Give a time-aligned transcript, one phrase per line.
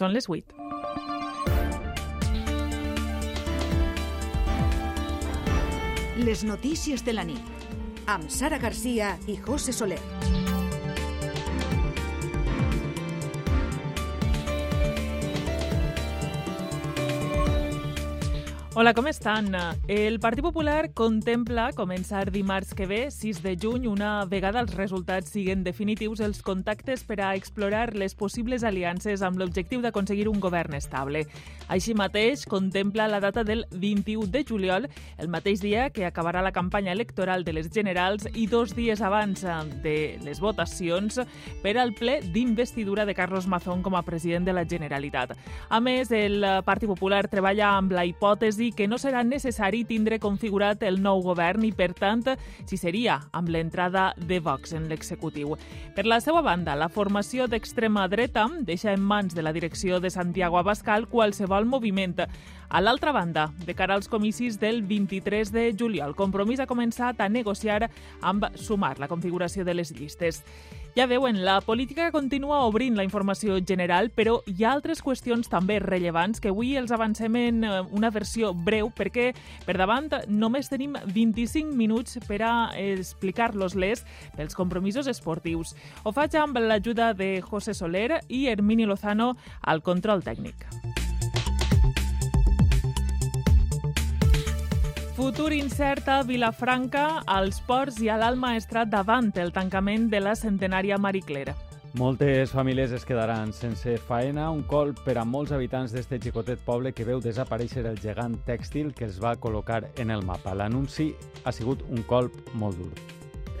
[0.00, 0.54] Són les 8.
[6.24, 10.00] Les notícies de la nit amb Sara Garcia i José Soler.
[18.72, 19.52] Hola, com estan?
[19.92, 25.30] El Partit Popular contempla començar dimarts que ve, 6 de juny, una vegada els resultats
[25.32, 30.74] siguen definitius, els contactes per a explorar les possibles aliances amb l'objectiu d'aconseguir un govern
[30.78, 31.24] estable.
[31.68, 34.88] Així mateix, contempla la data del 21 de juliol,
[35.18, 39.44] el mateix dia que acabarà la campanya electoral de les generals i dos dies abans
[39.82, 41.20] de les votacions
[41.62, 45.36] per al ple d'investidura de Carlos Mazón com a president de la Generalitat.
[45.68, 50.82] A més, el Partit Popular treballa amb la hipòtesi que no serà necessari tindre configurat
[50.82, 52.20] el nou govern i, per tant,
[52.66, 55.56] si seria amb l'entrada de Vox en l'executiu.
[55.96, 60.10] Per la seva banda, la formació d'extrema dreta deixa en mans de la direcció de
[60.10, 62.26] Santiago Abascal qualsevol moviment.
[62.70, 67.28] A l'altra banda, de cara als comicis del 23 de juliol, Compromís ha començat a
[67.28, 67.88] negociar
[68.22, 70.44] amb Sumar la configuració de les llistes.
[70.96, 75.78] Ja veuen, la política continua obrint la informació general, però hi ha altres qüestions també
[75.78, 79.28] rellevants que avui els avancem en eh, una versió breu perquè
[79.66, 84.02] per davant només tenim 25 minuts per a explicar-los-les
[84.34, 85.76] pels compromisos esportius.
[86.02, 90.66] Ho faig amb l'ajuda de José Soler i Hermini Lozano al control tècnic.
[95.20, 100.32] Futur incert a Vilafranca, als ports i a l'Alt Maestrat davant el tancament de la
[100.32, 101.52] centenària Marie
[101.92, 106.94] Moltes famílies es quedaran sense faena, un colp per a molts habitants d'este xicotet poble
[106.94, 110.54] que veu desaparèixer el gegant tèxtil que els va col·locar en el mapa.
[110.54, 111.10] L'anunci
[111.44, 112.94] ha sigut un colp molt dur.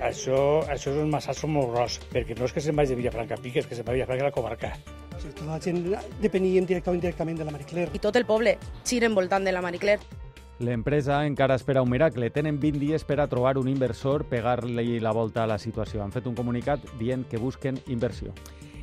[0.00, 3.36] Això, això és un massatge molt gros, perquè no és que se'n vagi de Villafranca
[3.36, 4.72] a Piques, que se'n va a Villafranca a la comarca.
[5.18, 5.84] Sí, tota la gent
[6.22, 7.92] depenien directament o indirectament de la Marie Claire.
[7.92, 8.56] I tot el poble
[8.88, 10.29] gira envoltant de la Marie Claire.
[10.60, 12.28] L'empresa encara espera un miracle.
[12.28, 16.02] Tenen 20 dies per a trobar un inversor, pegar-li la volta a la situació.
[16.04, 18.34] Han fet un comunicat dient que busquen inversió.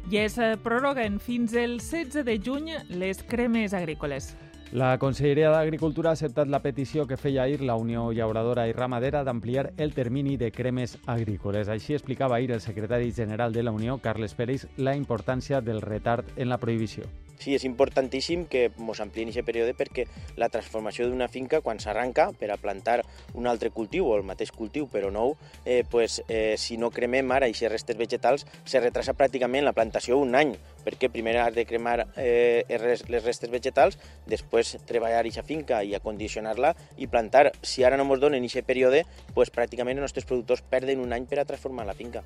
[0.09, 4.33] I es eh, prorroguen fins el 16 de juny les cremes agrícoles.
[4.71, 9.21] La Conselleria d'Agricultura ha acceptat la petició que feia ahir la Unió Llauradora i Ramadera
[9.23, 11.69] d'ampliar el termini de cremes agrícoles.
[11.69, 16.25] Així explicava ahir el secretari general de la Unió, Carles Pérez, la importància del retard
[16.35, 17.05] en la prohibició.
[17.37, 20.07] Sí, és importantíssim que ens ampliïn aquest període perquè
[20.41, 23.03] la transformació d'una finca, quan s'arranca per a plantar
[23.37, 27.31] un altre cultiu o el mateix cultiu però nou, eh, pues, eh, si no cremem
[27.31, 30.55] ara aquestes restes vegetals, se retrasa pràcticament la plantació un any,
[30.85, 36.73] perquè primer has de cremar eh, les restes vegetals, després treballar aquesta finca i acondicionar-la
[36.97, 37.51] i plantar.
[37.61, 39.05] Si ara no ens donen aquest període,
[39.35, 42.25] pues, pràcticament els nostres productors perden un any per a transformar la finca.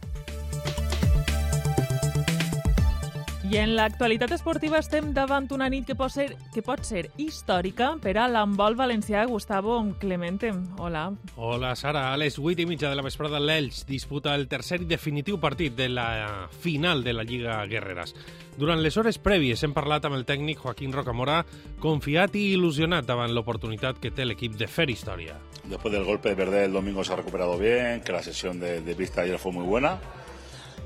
[3.51, 7.89] I en l'actualitat esportiva estem davant una nit que pot ser, que pot ser històrica
[7.99, 10.53] per a l'embol valencià Gustavo Clemente.
[10.79, 11.09] Hola.
[11.35, 12.05] Hola, Sara.
[12.13, 15.75] A les 8 i mitja de la vesprada, l'Elx disputa el tercer i definitiu partit
[15.75, 18.15] de la final de la Lliga Guerreras.
[18.55, 21.41] Durant les hores prèvies hem parlat amb el tècnic Joaquín Rocamora,
[21.83, 25.35] confiat i il·lusionat davant l'oportunitat que té l'equip de fer història.
[25.65, 28.79] Después del golpe de perder el domingo se ha recuperado bien, que la sesión de,
[28.79, 29.99] de pista ayer fue muy buena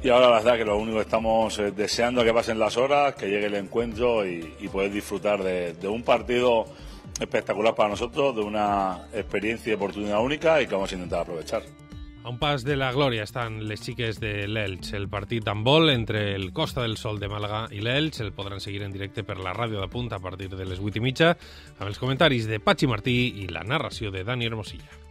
[0.06, 3.16] y ahora la verdad que lo único que estamos eh, deseando que pasen las horas,
[3.16, 6.66] que llegue el encuentro y, y poder disfrutar de, un partido
[7.20, 11.64] espectacular para nosotros, de una experiencia y oportunidad única y que vamos a intentar aprovechar.
[12.24, 14.94] A un pas de la glòria estan les xiques de l'Elx.
[14.94, 18.84] El partit d'handbol entre el Costa del Sol de Màlaga i l'Elx el podran seguir
[18.86, 21.34] en directe per la ràdio de Punta a partir de les 8 i mitja
[21.80, 25.05] amb els comentaris de Patxi Martí i la narració de Dani Hermosilla.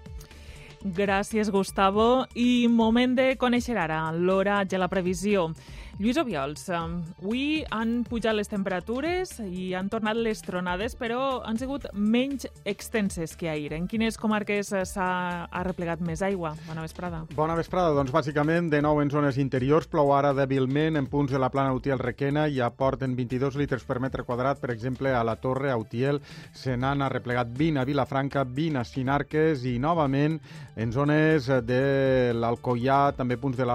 [0.85, 2.27] Gràcies, Gustavo.
[2.37, 5.47] I moment de conèixer ara l'oratge, la previsió.
[5.95, 11.87] Lluís Obiols, avui han pujat les temperatures i han tornat les tronades, però han sigut
[11.95, 13.71] menys extenses que ahir.
[13.77, 16.57] En quines comarques s'ha replegat més aigua?
[16.67, 17.21] Bona vesprada.
[17.39, 17.95] Bona vesprada.
[17.95, 21.77] Doncs bàsicament de nou en zones interiors, plou ara dèbilment en punts de la plana
[21.79, 26.19] Utiel-Requena i aporten 22 litres per metre quadrat, per exemple, a la Torre, a Utiel,
[26.51, 30.41] se n'han arreplegat 20 a Vilafranca, 20 a Sinarques i novament
[30.75, 33.71] en zones de l'Alcoià, també punts de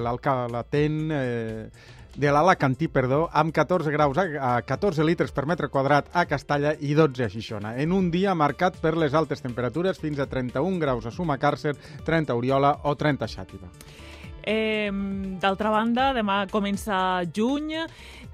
[0.00, 1.70] l'Alcalatent, eh,
[2.14, 6.74] de l'Alacantí, perdó, amb 14 graus a, a 14 litres per metre quadrat a Castalla
[6.78, 7.74] i 12 a Xixona.
[7.80, 12.32] En un dia marcat per les altes temperatures fins a 31 graus a Sumacàrcer, 30
[12.32, 13.72] a Oriola o 30 a Xàtiva.
[14.42, 14.90] Eh,
[15.42, 17.74] D'altra banda, demà comença juny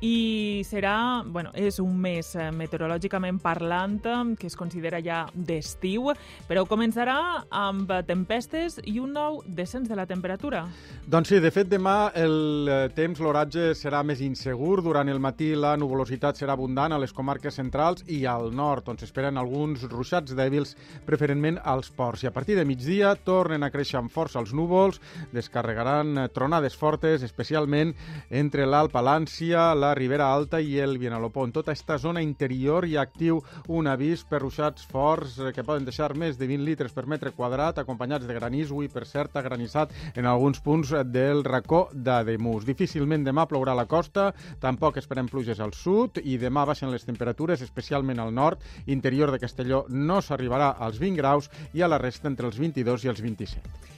[0.05, 3.97] i serà, bueno, és un mes eh, meteorològicament parlant
[4.39, 6.13] que es considera ja d'estiu,
[6.47, 10.67] però començarà amb tempestes i un nou descens de la temperatura.
[11.09, 14.83] Doncs sí, de fet, demà el eh, temps, l'oratge serà més insegur.
[14.85, 19.01] Durant el matí la nuvolositat serà abundant a les comarques centrals i al nord, on
[19.01, 20.77] s'esperen alguns ruixats dèbils,
[21.09, 22.23] preferentment als ports.
[22.23, 25.01] I a partir de migdia tornen a créixer amb força els núvols,
[25.35, 27.95] descarregaran eh, tronades fortes, especialment
[28.31, 31.45] entre l'Alp Alància, la Ribera Alta i el Vienalopó.
[31.45, 35.65] En tota aquesta zona interior hi ha actiu un avís per ruixats forts eh, que
[35.67, 39.35] poden deixar més de 20 litres per metre quadrat, acompanyats de granís, avui, per cert,
[39.43, 42.67] granissat en alguns punts del racó d'Ademús.
[42.69, 44.31] Difícilment demà plourà la costa,
[44.61, 48.63] tampoc esperem pluges al sud i demà baixen les temperatures, especialment al nord.
[48.87, 53.05] Interior de Castelló no s'arribarà als 20 graus i a la resta entre els 22
[53.05, 53.98] i els 27.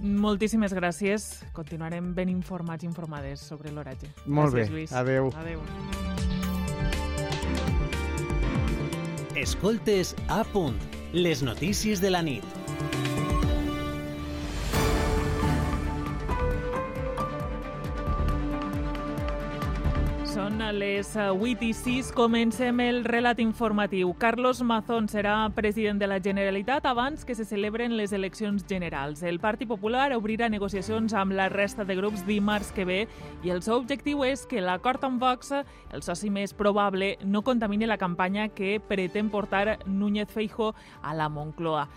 [0.00, 1.44] Moltíssimes gràcies.
[1.52, 4.08] Continuarem ben informats i informades sobre l'oratge.
[4.26, 4.76] Molt gràcies, bé.
[4.78, 4.92] Lluís.
[4.92, 5.30] Adeu.
[5.36, 5.60] Adeu.
[9.36, 10.80] Escoltes a punt.
[11.12, 13.29] Les notícies de la nit.
[20.60, 22.10] Les 8 i 6.
[22.12, 24.12] Comencem el relat informatiu.
[24.20, 29.22] Carlos Mazón serà president de la Generalitat abans que se celebren les eleccions generals.
[29.22, 33.00] El Partit Popular obrirà negociacions amb la resta de grups dimarts que ve
[33.42, 35.54] i el seu objectiu és que l'acord amb Vox,
[35.90, 41.30] el soci més probable, no contamini la campanya que pretén portar Núñez Feijó a la
[41.32, 41.88] Moncloa.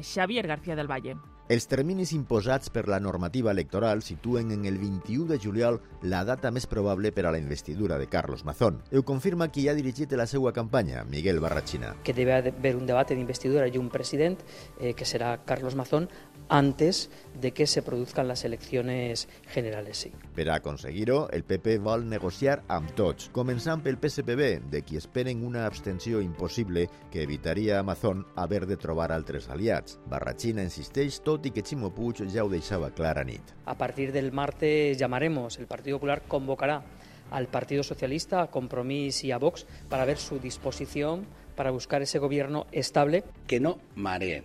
[0.00, 1.31] Xavier García del Valle.
[1.50, 6.52] Els terminis imposats per la normativa electoral situen en el 21 de juliol la data
[6.54, 8.78] més probable per a la investidura de Carlos Mazón.
[8.94, 11.96] Ho confirma qui ha dirigit la seva campanya, Miguel Barrachina.
[12.04, 14.44] Que debe haber un debate de investidura y un presidente,
[14.78, 16.08] eh, que será Carlos Mazón,
[16.48, 17.08] antes
[17.40, 19.96] de que se produzcan las elecciones generales.
[19.96, 20.12] Sí.
[20.34, 25.44] Per a aconseguir-ho, el PP vol negociar amb tots, començant pel PSPB, de qui esperen
[25.46, 29.98] una abstenció impossible que evitaria a Mazón haver de trobar altres aliats.
[30.12, 33.54] Barrachina insisteix, tot i que Ximo Puig ja ho deixava clar a nit.
[33.64, 36.82] A partir del martes llamaremos, el Partido Popular convocará
[37.30, 41.24] al Partido Socialista, a Compromís y a Vox para ver su disposición
[41.56, 43.24] para buscar ese gobierno estable.
[43.46, 44.44] Que no mareen.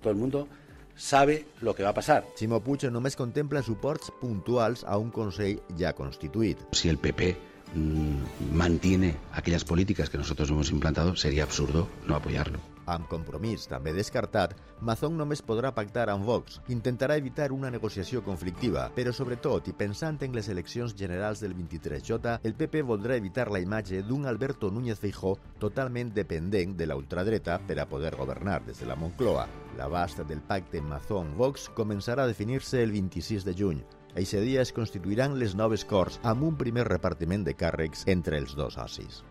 [0.00, 0.48] Todo el mundo
[0.96, 2.24] sabe lo que va a pasar.
[2.36, 6.60] Ximo Puig només contempla suports puntuals a un Consell ja constituït.
[6.72, 12.58] Si el PP mantiene aquellas políticas que nosotros hemos implantado, sería absurdo no apoyarlo.
[12.90, 16.58] Amb compromís també descartat, Mazón només podrà pactar amb Vox.
[16.74, 22.40] Intentarà evitar una negociació conflictiva, però sobretot, i pensant en les eleccions generals del 23J,
[22.42, 27.60] el PP voldrà evitar la imatge d'un Alberto Núñez Feijó totalment dependent de la ultradreta
[27.62, 29.46] per a poder governar des de la Moncloa.
[29.78, 33.84] L'abast del pacte Mazón-Vox començarà a definir-se el 26 de juny.
[34.14, 38.52] Eixe dia es constituiran les noves Corts amb un primer repartiment de càrrecs entre els
[38.58, 39.22] dos socis.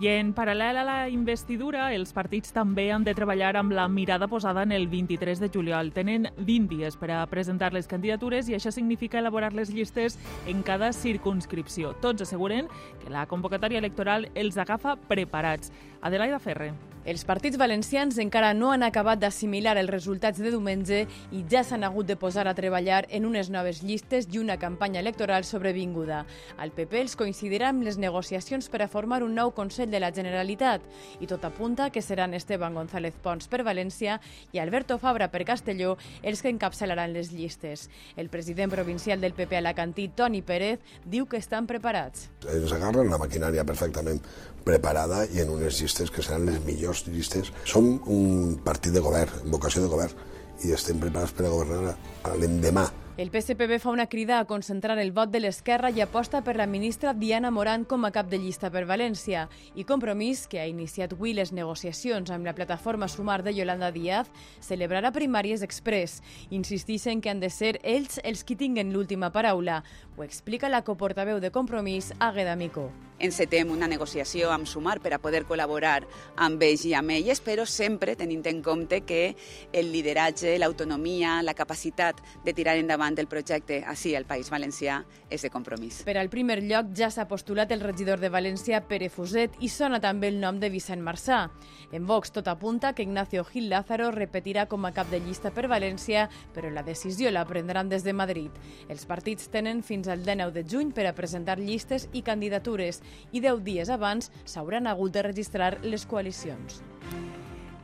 [0.00, 4.28] I en paral·lel a la investidura, els partits també han de treballar amb la mirada
[4.30, 5.90] posada en el 23 de juliol.
[5.92, 10.62] Tenen 20 dies per a presentar les candidatures i això significa elaborar les llistes en
[10.62, 11.92] cada circunscripció.
[12.00, 12.70] Tots asseguren
[13.02, 15.74] que la convocatòria electoral els agafa preparats.
[16.00, 16.72] Adelaida Ferre.
[17.02, 21.00] Els partits valencians encara no han acabat d'assimilar els resultats de diumenge
[21.34, 25.00] i ja s'han hagut de posar a treballar en unes noves llistes i una campanya
[25.02, 26.20] electoral sobrevinguda.
[26.62, 30.12] El PP els coincidirà amb les negociacions per a formar un nou Consell de la
[30.14, 30.86] Generalitat
[31.18, 34.20] i tot apunta que seran Esteban González Pons per València
[34.54, 37.88] i Alberto Fabra per Castelló els que encapçalaran les llistes.
[38.14, 42.28] El president provincial del PP a Alacantí, Toni Pérez, diu que estan preparats.
[42.46, 44.22] Ens agarren la maquinària perfectament
[44.62, 47.52] preparada i en unes llistes que seran les millors llistes.
[47.64, 50.26] Som un partit de govern, vocació de govern,
[50.62, 51.96] i estem preparats per a governar
[52.38, 52.90] l'endemà.
[53.18, 56.64] El PSPB fa una crida a concentrar el vot de l'esquerra i aposta per la
[56.64, 59.50] ministra Diana Morant com a cap de llista per València.
[59.76, 64.32] I Compromís, que ha iniciat avui les negociacions amb la plataforma Sumar de Yolanda Díaz,
[64.64, 66.22] celebrarà primàries express.
[66.48, 69.82] Insisteixen que han de ser ells els qui tinguen l'última paraula.
[70.16, 72.88] Ho explica la coportaveu de Compromís, Àgueda Mico.
[73.22, 76.00] Encetem una negociació amb Sumar per a poder col·laborar
[76.42, 79.36] amb ells i amb elles, però sempre tenint en compte que
[79.70, 84.96] el lideratge, l'autonomia, la capacitat de tirar endavant el projecte així al País Valencià
[85.30, 86.00] és de compromís.
[86.02, 90.02] Per al primer lloc ja s'ha postulat el regidor de València, Pere Fuset, i sona
[90.02, 91.44] també el nom de Vicent Marçà.
[91.92, 95.68] En Vox tot apunta que Ignacio Gil Lázaro repetirà com a cap de llista per
[95.70, 96.26] València,
[96.56, 98.50] però la decisió la prendran des de Madrid.
[98.90, 102.98] Els partits tenen fins al 19 de juny per a presentar llistes i candidatures
[103.32, 106.82] i 10 dies abans s'hauran hagut de registrar les coalicions.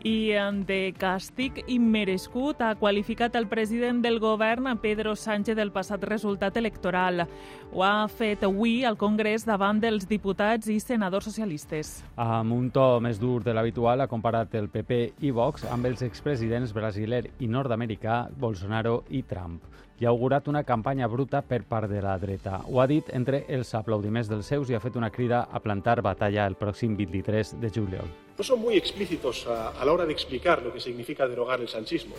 [0.06, 0.30] I
[0.62, 7.24] de càstig immerescut ha qualificat el president del govern, Pedro Sánchez, del passat resultat electoral.
[7.72, 12.04] Ho ha fet avui al Congrés davant dels diputats i senadors socialistes.
[12.16, 16.06] Amb un to més dur de l'habitual ha comparat el PP i Vox amb els
[16.06, 19.66] expresidents brasiler i nord-americà Bolsonaro i Trump
[19.98, 22.60] i ha augurat una campanya bruta per part de la dreta.
[22.70, 26.00] Ho ha dit entre els aplaudiments dels seus i ha fet una crida a plantar
[26.06, 28.12] batalla el pròxim 23 de juliol.
[28.38, 31.68] No son muy explícitos a, a la hora de explicar lo que significa derogar el
[31.68, 32.14] sanchismo,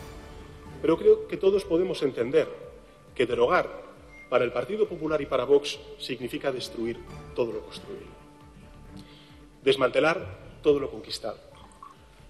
[0.82, 2.50] pero creo que todos podemos entender
[3.16, 3.70] que derogar
[4.30, 7.00] para el Partido Popular y para Vox significa destruir
[7.34, 8.12] todo lo construido,
[9.64, 11.40] desmantelar todo lo conquistado.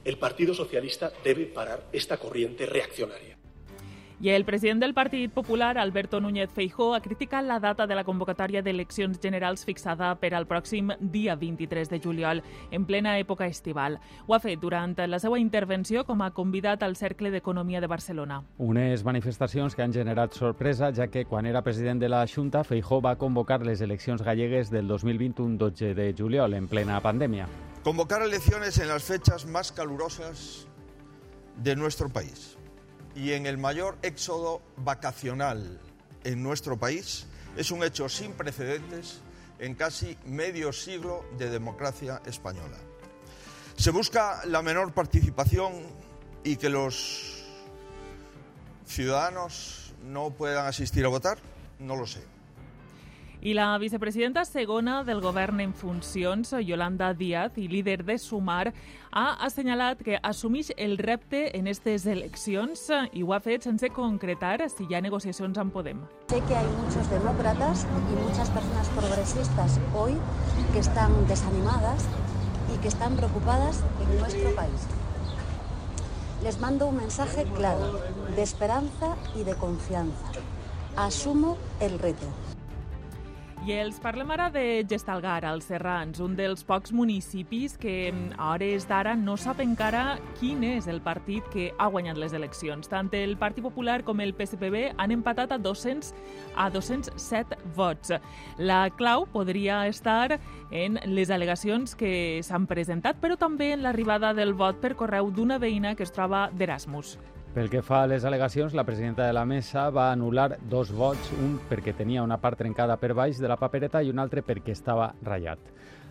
[0.05, 3.38] El Partido Socialista debe parar esta corriente reaccionaria.
[4.21, 8.03] I el president del Partit Popular, Alberto Núñez Feijó, ha criticat la data de la
[8.03, 13.95] convocatòria d'eleccions generals fixada per al pròxim dia 23 de juliol, en plena època estival.
[14.27, 18.41] Ho ha fet durant la seva intervenció com a convidat al Cercle d'Economia de Barcelona.
[18.57, 22.99] Unes manifestacions que han generat sorpresa, ja que quan era president de la Junta, Feijó
[22.99, 27.47] va convocar les eleccions gallegues del 2020 un 12 de juliol, en plena pandèmia.
[27.85, 30.67] Convocar elecciones en las fechas más calurosas
[31.63, 32.58] de nuestro país
[33.15, 35.79] y en el mayor éxodo vacacional
[36.23, 37.25] en nuestro país
[37.57, 39.21] es un hecho sin precedentes
[39.59, 42.77] en casi medio siglo de democracia española.
[43.75, 45.73] Se busca la menor participación
[46.43, 47.43] y que los
[48.85, 51.37] ciudadanos no puedan asistir a votar,
[51.79, 52.21] no lo sé.
[53.41, 58.73] I la vicepresidenta segona del govern en funcions, Yolanda Díaz, i líder de Sumar,
[59.15, 62.83] ha assenyalat que assumeix el repte en aquestes eleccions
[63.15, 66.03] i ho ha fet sense concretar si hi ha negociacions amb Podem.
[66.27, 70.17] Sé que hay muchos demócratas y muchas personas progresistas hoy
[70.73, 72.09] que están desanimadas
[72.75, 74.87] y que están preocupadas en nuestro país.
[76.43, 78.01] Les mando un mensaje claro,
[78.35, 80.27] de esperanza y de confianza.
[80.97, 82.27] Asumo el reto.
[83.67, 88.85] I els parlem ara de Gestalgar, als Serrans, un dels pocs municipis que a hores
[88.87, 92.87] d'ara no sap encara quin és el partit que ha guanyat les eleccions.
[92.87, 96.13] Tant el Partit Popular com el PSPB han empatat a 200
[96.55, 98.13] a 207 vots.
[98.57, 100.39] La clau podria estar
[100.71, 105.59] en les al·legacions que s'han presentat, però també en l'arribada del vot per correu d'una
[105.59, 107.17] veïna que es troba d'Erasmus.
[107.49, 111.31] Pel que fa a les al·legacions, la presidenta de la mesa va anul·lar dos vots,
[111.41, 114.75] un perquè tenia una part trencada per baix de la papereta i un altre perquè
[114.75, 115.63] estava ratllat.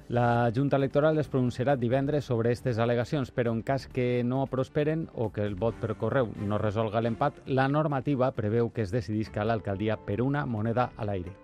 [0.08, 5.06] La Junta Electoral es pronunciarà divendres sobre aquestes al·legacions, però en cas que no prosperen
[5.14, 9.44] o que el vot per correu no resolga l'empat, la normativa preveu que es decidisca
[9.44, 11.36] l'alcaldia per una moneda a l'aire.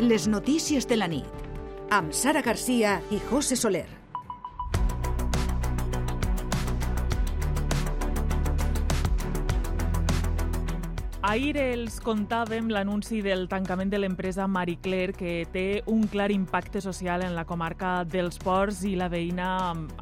[0.00, 1.46] Les notícies de la nit
[1.88, 3.86] amb Sara Garcia i José Soler.
[11.26, 16.78] Ahir els contàvem l'anunci del tancament de l'empresa Marie Claire que té un clar impacte
[16.84, 19.48] social en la comarca dels Ports i la veïna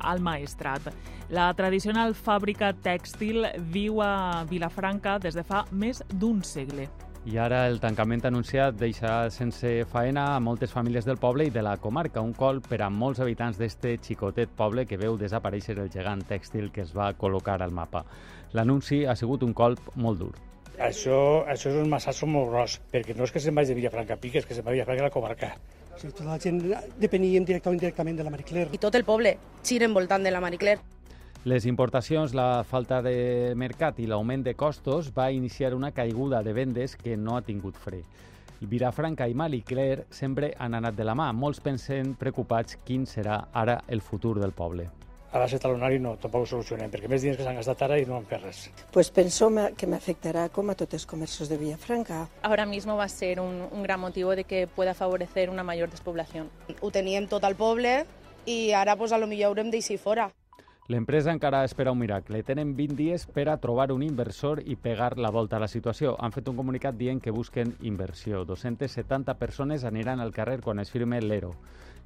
[0.04, 0.90] al Maestrat.
[1.32, 6.90] La tradicional fàbrica tèxtil viu a Vilafranca des de fa més d'un segle.
[7.24, 11.64] I ara el tancament anunciat deixa sense faena a moltes famílies del poble i de
[11.64, 15.88] la comarca, un col per a molts habitants d'este xicotet poble que veu desaparèixer el
[15.88, 18.04] gegant tèxtil que es va col·locar al mapa.
[18.52, 20.34] L'anunci ha sigut un colp molt dur.
[20.78, 24.16] Això, això és un massatge molt gros, perquè no és que se'n vagi de Villafranca
[24.16, 25.52] a Pique, és que se'n va a Villafranca a la comarca.
[26.00, 26.58] Sí, tota la gent
[26.98, 28.74] depeníem directe o indirectament de la Marie Claire.
[28.74, 30.82] I tot el poble gira envoltant de la Marie Claire.
[31.44, 36.56] Les importacions, la falta de mercat i l'augment de costos va iniciar una caiguda de
[36.56, 38.02] vendes que no ha tingut fre.
[38.64, 41.30] Vilafranca i Marie Claire sempre han anat de la mà.
[41.36, 44.88] Molts pensen preocupats quin serà ara el futur del poble
[45.34, 48.04] a base talonari no, tampoc ho solucionem, perquè més diners que s'han gastat ara i
[48.06, 48.60] no han fet res.
[48.94, 52.28] Pues penso que me afectará como a todos los comercios de Villafranca.
[52.42, 55.90] Ahora mismo va a ser un, un gran motivo de que pueda favorecer una mayor
[55.90, 56.50] despoblación.
[56.80, 58.06] Ho teníem tot al poble
[58.46, 60.30] i ara pues, a lo millor haurem d'eixir fora.
[60.86, 62.44] L'empresa encara espera un miracle.
[62.44, 66.14] Tenen 20 dies per a trobar un inversor i pegar la volta a la situació.
[66.20, 68.44] Han fet un comunicat dient que busquen inversió.
[68.44, 71.56] 270 persones aniran al carrer quan es firme l'ERO.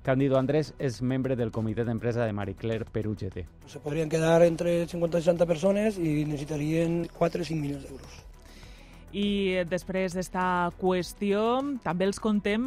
[0.03, 3.43] Cándido Andrés es membre del comitè d'empresa de Marie Claire per UGT.
[3.67, 8.25] Se podrien quedar entre 50 i 60 persones i necessitarien 4 o 5 milions d'euros.
[9.13, 12.67] I després d'esta qüestió també els contem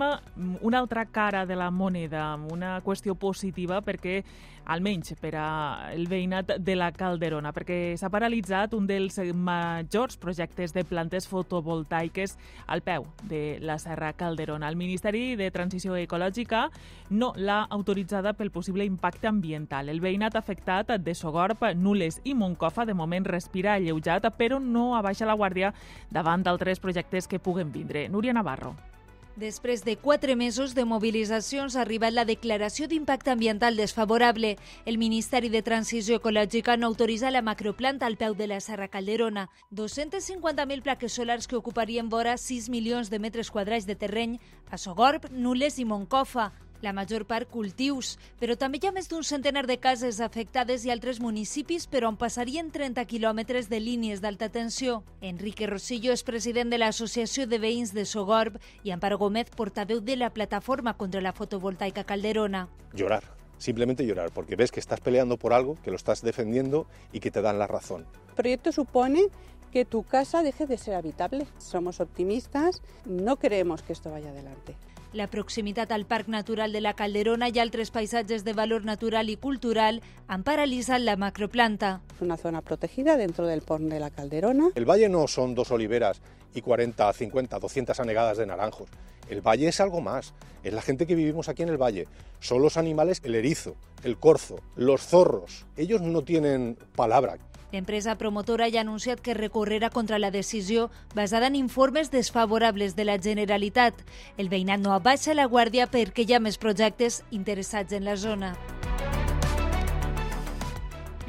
[0.61, 4.23] una altra cara de la moneda, una qüestió positiva perquè
[4.71, 10.83] almenys per al veïnat de la Calderona, perquè s'ha paralitzat un dels majors projectes de
[10.87, 12.37] plantes fotovoltaiques
[12.67, 14.69] al peu de la Serra Calderona.
[14.69, 16.67] El Ministeri de Transició Ecològica
[17.09, 19.89] no l'ha autoritzada pel possible impacte ambiental.
[19.89, 25.27] El veïnat afectat de Sogorp, Nules i Moncofa de moment respira alleujat, però no abaixa
[25.27, 25.73] la guàrdia
[26.09, 28.07] davant d'altres projectes que puguen vindre.
[28.09, 28.90] Núria Navarro.
[29.35, 34.57] Després de quatre mesos de mobilitzacions ha arribat la declaració d'impacte ambiental desfavorable.
[34.85, 39.47] El Ministeri de Transició Ecològica no autoritza la macroplanta al peu de la Serra Calderona.
[39.71, 45.31] 250.000 plaques solars que ocuparien vora 6 milions de metres quadrats de terreny a Sogorb,
[45.31, 49.77] Nules i Moncofa la major part cultius, però també hi ha més d'un centenar de
[49.81, 55.01] cases afectades i altres municipis per on passarien 30 quilòmetres de línies d'alta tensió.
[55.21, 60.17] Enrique Rosillo és president de l'Associació de Veïns de Sogorb i Amparo Gómez, portaveu de
[60.17, 62.67] la plataforma contra la fotovoltaica Calderona.
[62.93, 63.23] Llorar,
[63.57, 67.31] simplemente llorar, porque ves que estás peleando por algo, que lo estás defendiendo y que
[67.31, 68.05] te dan la razón.
[68.29, 69.27] El proyecto supone
[69.71, 71.47] que tu casa deje de ser habitable.
[71.57, 74.75] Somos optimistas, no creemos que esto vaya adelante.
[75.13, 79.35] La proximitat al Parc Natural de la Calderona i altres paisatges de valor natural i
[79.35, 79.97] cultural
[80.31, 81.99] han paralitzat la macroplanta.
[82.15, 84.69] Es una zona protegida dentro del pont de la Calderona.
[84.73, 86.21] El valle no son dos oliveras
[86.55, 88.87] y 40, 50, 200 anegadas de naranjos.
[89.29, 90.33] El valle es algo más.
[90.63, 92.07] Es la gente que vivimos aquí en el valle.
[92.39, 93.75] Son los animales, el erizo,
[94.05, 95.65] el corzo, los zorros.
[95.75, 97.37] Ellos no tienen palabra.
[97.71, 103.05] L'empresa promotora ja ha anunciat que recorrerà contra la decisió basada en informes desfavorables de
[103.07, 103.95] la Generalitat.
[104.37, 108.55] El veïnat no abaixa la guàrdia perquè hi ha més projectes interessats en la zona.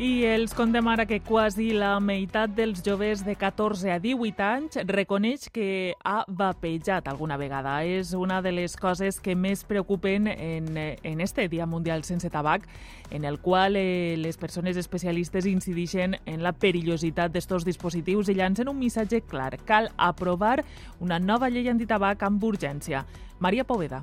[0.01, 4.79] I els contem ara que quasi la meitat dels joves de 14 a 18 anys
[4.89, 7.75] reconeix que ha vapejat alguna vegada.
[7.85, 12.65] És una de les coses que més preocupen en, en este Dia Mundial Sense Tabac,
[13.11, 18.73] en el qual eh, les persones especialistes incideixen en la perillositat d'estos dispositius i llancen
[18.73, 19.59] un missatge clar.
[19.69, 20.65] Cal aprovar
[21.01, 23.05] una nova llei antitabac amb urgència.
[23.45, 24.01] Maria Poveda.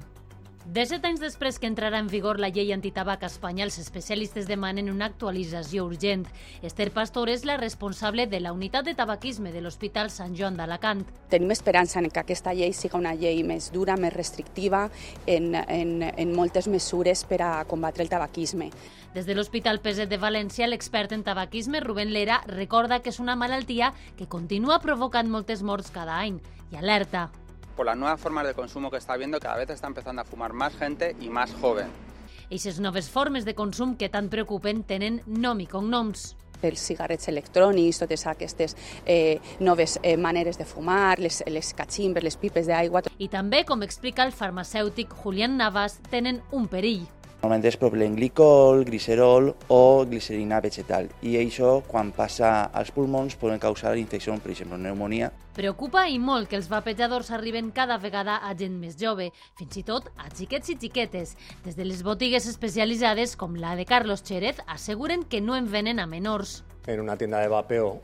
[0.70, 4.92] 17 anys després que entrarà en vigor la llei antitabac a Espanya, els especialistes demanen
[4.92, 6.28] una actualització urgent.
[6.62, 11.02] Esther Pastor és la responsable de la unitat de tabaquisme de l'Hospital Sant Joan d'Alacant.
[11.34, 14.86] Tenim esperança en que aquesta llei siga una llei més dura, més restrictiva
[15.26, 18.70] en, en, en moltes mesures per a combatre el tabaquisme.
[19.18, 23.34] Des de l'Hospital Peset de València, l'expert en tabaquisme, Rubén Lera, recorda que és una
[23.34, 26.38] malaltia que continua provocant moltes morts cada any
[26.70, 27.32] i alerta
[27.80, 30.52] por las nuevas formas de consumo que está habiendo, cada vez está empezando a fumar
[30.52, 31.88] más gente y más joven.
[32.50, 38.02] Eixes noves formes de consum que tant preocupen tenen nom i cognoms els cigarrets electrònics,
[38.02, 43.06] totes aquestes eh, noves eh, maneres de fumar, les, les cachimbes, les pipes d'aigua...
[43.16, 47.08] I també, com explica el farmacèutic Julián Navas, tenen un perill.
[47.40, 53.94] Normalment és propilenglicol, glicerol o glicerina vegetal i això quan passa als pulmons poden causar
[53.96, 55.30] infecció, per exemple, pneumonia.
[55.56, 59.86] Preocupa i molt que els vapejadors arriben cada vegada a gent més jove, fins i
[59.88, 61.38] tot a xiquets i xiquetes.
[61.64, 66.04] Des de les botigues especialitzades, com la de Carlos Xérez, asseguren que no en venen
[66.04, 66.66] a menors.
[66.88, 68.02] En una tienda de vapeo,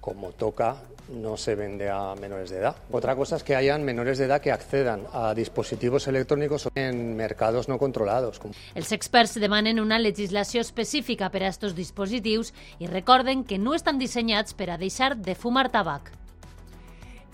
[0.00, 0.76] como toca,
[1.08, 2.76] no se vende a menores de edad.
[2.90, 7.68] Otra cosa es que hayan menores de edad que accedan a dispositivos electrónicos en mercados
[7.68, 8.40] no controlados.
[8.74, 13.98] Els experts demanen una legislació específica per a estos dispositius i recorden que no estan
[13.98, 16.10] dissenyats per a deixar de fumar tabac.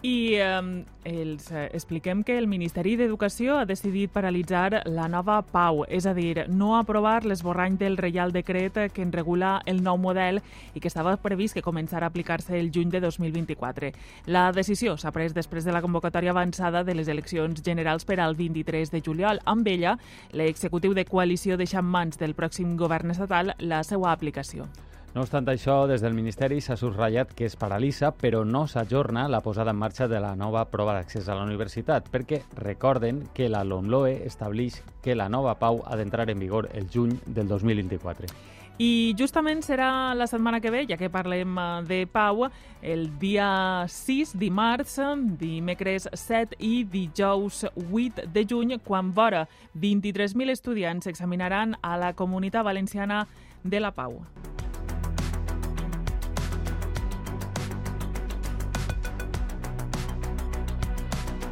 [0.02, 6.08] I eh, els expliquem que el Ministeri d'Educació ha decidit paralitzar la nova PAU, és
[6.10, 10.42] a dir, no aprovar l'esborrany del Reial Decret que en regula el nou model
[10.74, 13.92] i que estava previst que començara a aplicar-se el juny de 2024.
[14.26, 18.34] La decisió s'ha pres després de la convocatòria avançada de les eleccions generals per al
[18.34, 19.38] 23 de juliol.
[19.46, 20.00] Amb ella,
[20.32, 24.66] l'executiu de coalició deixa en mans del pròxim govern estatal la seva aplicació.
[25.12, 29.42] No obstant això, des del Ministeri s'ha subratllat que es paralitza, però no s'ajorna la
[29.44, 33.60] posada en marxa de la nova prova d'accés a la universitat, perquè recorden que la
[33.62, 38.32] LOMLOE estableix que la nova PAU ha d'entrar en vigor el juny del 2024.
[38.80, 42.46] I justament serà la setmana que ve, ja que parlem eh, de Pau,
[42.80, 44.96] el dia 6, dimarts,
[45.38, 49.44] dimecres 7 i dijous 8 de juny, quan vora
[49.76, 53.26] 23.000 estudiants s'examinaran a la Comunitat Valenciana
[53.62, 54.22] de la Pau.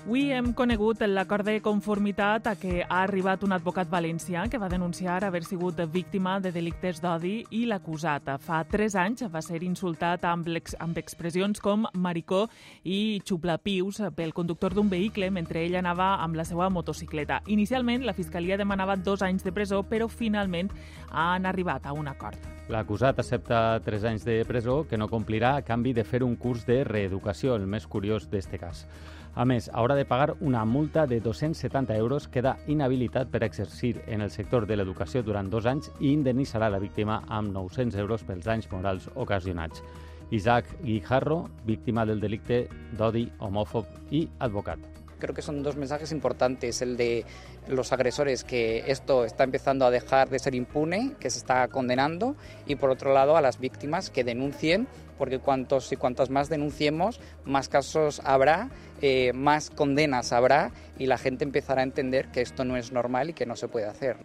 [0.00, 4.70] Avui hem conegut l'acord de conformitat a què ha arribat un advocat valencià que va
[4.72, 8.30] denunciar haver sigut víctima de delictes d'odi i l'acusat.
[8.40, 12.46] Fa tres anys va ser insultat amb, ex amb expressions com maricó
[12.82, 17.42] i xuplapius pel conductor d'un vehicle mentre ell anava amb la seva motocicleta.
[17.46, 20.72] Inicialment, la Fiscalia demanava dos anys de presó, però finalment
[21.12, 22.40] han arribat a un acord.
[22.70, 26.64] L'acusat accepta tres anys de presó que no complirà a canvi de fer un curs
[26.66, 28.86] de reeducació, el més curiós d'este cas.
[29.34, 34.24] A més, haurà de pagar una multa de 270 euros, queda inhabilitat per exercir en
[34.24, 38.44] el sector de l'educació durant dos anys i indemnitzarà la víctima amb 900 euros pels
[38.44, 39.84] danys morals ocasionats.
[40.30, 42.64] Isaac Guijarro, víctima del delicte
[42.98, 44.78] d'odi homòfob i advocat.
[45.20, 47.24] Creo que son dos mensajes importantes, el de
[47.68, 52.34] los agresores, que esto está empezando a dejar de ser impune, que se está condenando,
[52.66, 54.88] y por otro lado a las víctimas que denuncien,
[55.20, 58.70] porque cuantos y cuantas más denunciemos, más casos habrá,
[59.02, 63.28] eh, más condenas habrá, y la gente empezará a entender que esto no es normal
[63.28, 64.16] y que no se puede hacer.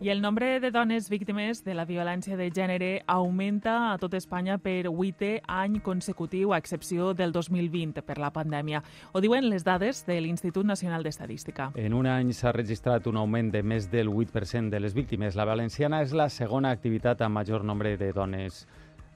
[0.00, 4.58] I el nombre de dones víctimes de la violència de gènere augmenta a tot Espanya
[4.58, 8.82] per vuitè any consecutiu, a excepció del 2020 per la pandèmia.
[9.12, 11.70] Ho diuen les dades de l'Institut Nacional d'Estadística.
[11.78, 15.38] En un any s'ha registrat un augment de més del 8% de les víctimes.
[15.38, 18.66] La valenciana és la segona activitat amb major nombre de dones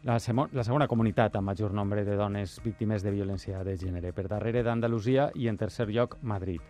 [0.04, 0.18] la,
[0.52, 4.62] la segona comunitat amb major nombre de dones víctimes de violència de gènere, per darrere
[4.62, 6.62] d'Andalusia i en tercer lloc Madrid.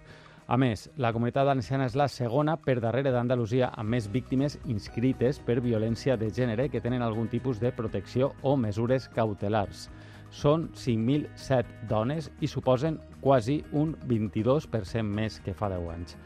[0.49, 5.43] A més, la comunitat valenciana és la segona per darrere d'Andalusia amb més víctimes inscrites
[5.45, 9.91] per violència de gènere que tenen algun tipus de protecció o mesures cautelars.
[10.31, 16.17] Són 5.007 dones i suposen quasi un 22% més que fa 10 anys.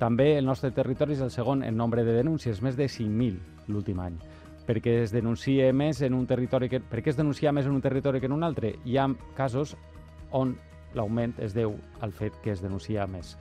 [0.00, 3.40] També el nostre territori és el segon en nombre de denúncies, més de 5.000
[3.72, 4.20] l'últim any.
[4.70, 6.78] Perquè es denuncia més en un territori que...
[6.78, 8.76] Per què es denuncia més en un territori que en un altre?
[8.86, 9.74] Hi ha casos
[10.30, 10.54] on
[10.94, 11.74] l'augment es deu
[12.06, 13.34] al fet que es denuncia més.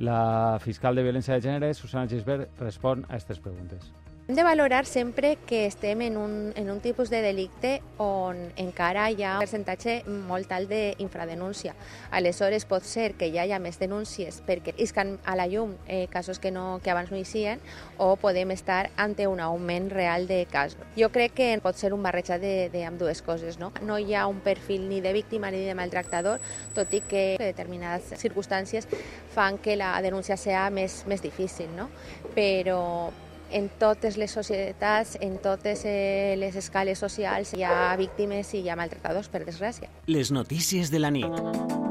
[0.00, 3.92] La fiscal de violència de gènere, Susana Gisbert, respon a aquestes preguntes.
[4.28, 9.04] Hem de valorar sempre que estem en un, en un tipus de delicte on encara
[9.14, 11.76] hi ha un percentatge molt alt d'infradenúncia.
[12.10, 16.40] Aleshores pot ser que hi hagi més denúncies perquè iscan a la llum eh, casos
[16.42, 17.62] que, no, que abans no hi sien
[18.02, 20.82] o podem estar ante un augment real de casos.
[20.98, 23.60] Jo crec que pot ser un barreja d'amb dues coses.
[23.62, 23.70] No?
[23.86, 26.42] no hi ha un perfil ni de víctima ni de maltractador,
[26.74, 28.90] tot i que determinades circumstàncies
[29.30, 31.70] fan que la denúncia sea més, més difícil.
[31.78, 31.86] No?
[32.34, 33.12] Però,
[33.50, 38.70] en totes les societats, en totes eh, les escales socials, hi ha víctimes i hi
[38.70, 39.90] ha maltratadors, per desgràcia.
[40.06, 41.85] Les notícies de la nit.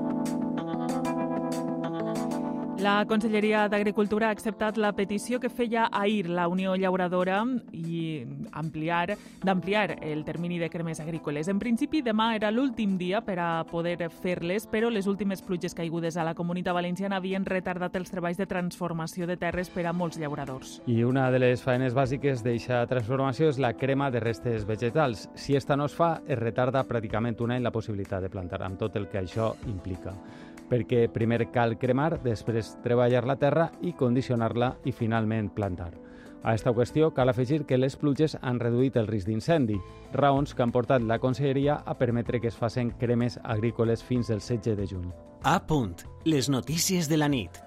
[2.86, 7.40] La Conselleria d'Agricultura ha acceptat la petició que feia ahir la Unió Llauradora
[7.74, 8.20] i
[8.54, 11.50] ampliar d'ampliar el termini de cremes agrícoles.
[11.50, 16.14] En principi, demà era l'últim dia per a poder fer-les, però les últimes pluges caigudes
[16.14, 20.22] a la comunitat valenciana havien retardat els treballs de transformació de terres per a molts
[20.22, 20.78] llauradors.
[20.86, 25.26] I una de les faenes bàsiques d'aquesta transformació és la crema de restes vegetals.
[25.34, 28.78] Si esta no es fa, es retarda pràcticament un any la possibilitat de plantar, amb
[28.78, 30.14] tot el que això implica
[30.70, 35.94] perquè primer cal cremar, després treballar la terra i condicionar-la i finalment plantar.
[36.46, 39.80] A aquesta qüestió cal afegir que les pluges han reduït el risc d'incendi,
[40.14, 44.46] raons que han portat la Conselleria a permetre que es facin cremes agrícoles fins al
[44.46, 45.10] 16 de juny.
[45.42, 46.06] A punt.
[46.24, 47.58] Les notícies de la nit.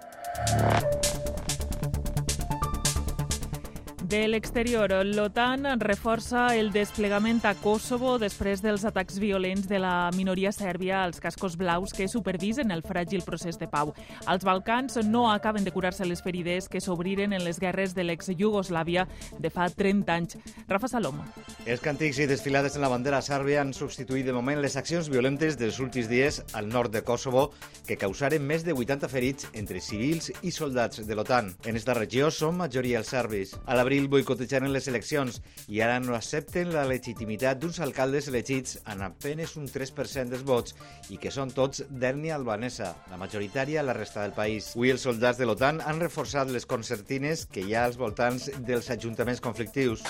[4.09, 10.49] De l'exterior, l'OTAN reforça el desplegament a Kosovo després dels atacs violents de la minoria
[10.49, 13.93] sèrbia als cascos blaus que supervisen el fràgil procés de pau.
[14.25, 19.05] Els Balcans no acaben de curar-se les ferides que s'obriren en les guerres de l'ex-Jugoslàvia
[19.37, 20.39] de fa 30 anys.
[20.73, 21.21] Rafa Salom.
[21.67, 25.61] Els càntics i desfilades en la bandera sàrbia han substituït de moment les accions violentes
[25.61, 27.51] dels últims dies al nord de Kosovo
[27.85, 31.53] que causaren més de 80 ferits entre civils i soldats de l'OTAN.
[31.69, 33.53] En esta regió són majoria els serbis.
[33.67, 38.77] A l'abril abril boicotejaren les eleccions i ara no accepten la legitimitat d'uns alcaldes elegits
[38.93, 40.77] en apenes un 3% dels vots
[41.11, 44.71] i que són tots d'ètnia albanesa, la majoritària a la resta del país.
[44.77, 48.93] Avui els soldats de l'OTAN han reforçat les concertines que hi ha als voltants dels
[48.95, 50.07] ajuntaments conflictius.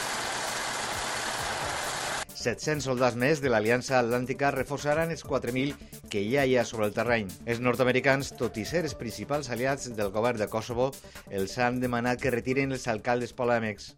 [2.48, 5.74] 700 soldats més de l'Aliança Atlàntica reforçaran els 4.000
[6.08, 7.28] que ja hi ha sobre el terreny.
[7.44, 10.88] Els nord-americans, tot i ser els principals aliats del govern de Kosovo,
[11.28, 13.90] els han demanat que retiren els alcaldes polèmics.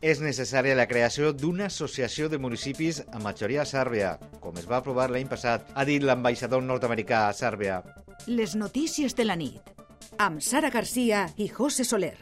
[0.00, 5.10] És necessària la creació d'una associació de municipis amb majoria sàrbia, com es va aprovar
[5.10, 7.82] l'any passat, ha dit l'ambaixador nord-americà a Sàrbia.
[8.26, 9.60] Les notícies de la nit,
[10.16, 12.16] amb Sara Garcia i José Soler.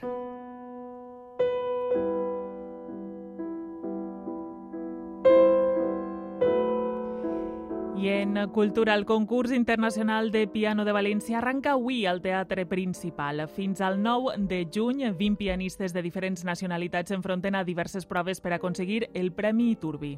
[8.46, 13.42] Cultura, concurs internacional de piano de València arranca avui al Teatre Principal.
[13.50, 18.52] Fins al 9 de juny, 20 pianistes de diferents nacionalitats s'enfronten a diverses proves per
[18.54, 20.12] aconseguir el Premi Iturbi.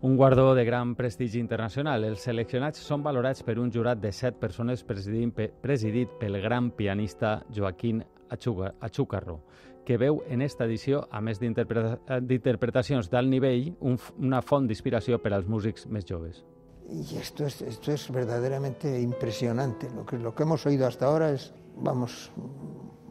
[0.00, 2.04] Un guardó de gran prestigi internacional.
[2.04, 8.04] Els seleccionats són valorats per un jurat de set persones presidit pel gran pianista Joaquín
[8.28, 9.40] Achúcarro,
[9.84, 15.32] que veu en esta edició, a més d'interpretacions d'alt nivell, un, una font d'inspiració per
[15.32, 16.44] als músics més joves.
[16.90, 19.90] Y esto es, esto es verdaderamente impresionante.
[19.90, 22.30] Lo que, lo que hemos oído hasta ahora es, vamos,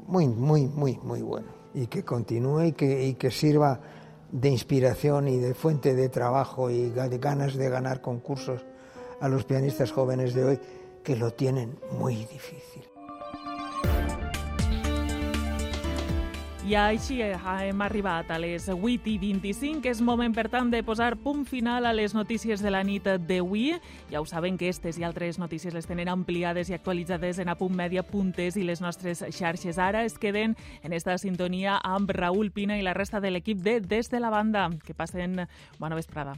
[0.07, 1.47] muy, muy, muy, muy bueno.
[1.73, 3.79] Y que continúe y que, y que sirva
[4.31, 8.65] de inspiración y de fuente de trabajo y de ganas de ganar concursos
[9.19, 10.59] a los pianistas jóvenes de hoy
[11.03, 12.86] que lo tienen muy difícil.
[16.67, 19.87] I així hem arribat a les 8 i 25.
[19.87, 23.69] És moment, per tant, de posar punt final a les notícies de la nit d'avui.
[24.11, 28.59] Ja ho saben que aquestes i altres notícies les tenen ampliades i actualitzades en apuntmedia.es
[28.59, 29.79] i les nostres xarxes.
[29.79, 33.79] Ara es queden en esta sintonia amb Raül Pina i la resta de l'equip de
[33.79, 34.67] Des de la Banda.
[34.83, 35.47] Que passen
[35.79, 36.35] bona vesprada.